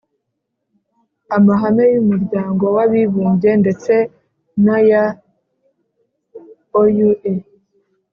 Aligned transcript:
amahame 1.37 1.83
y'umuryango 1.93 2.65
w'abibumbye 2.75 3.51
ndetse 3.61 3.93
n'aya 4.63 5.03
oua, 6.81 7.31